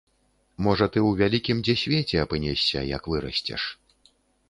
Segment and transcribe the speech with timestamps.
[0.67, 3.73] Можа ты ў вялікім дзе свеце апынешся, як вырасцеш.